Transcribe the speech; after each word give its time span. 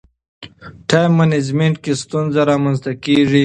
ټایم 0.89 1.11
منجمنټ 1.19 1.75
کې 1.83 1.93
ستونزې 2.03 2.41
رامنځته 2.51 2.91
کېږي. 3.03 3.39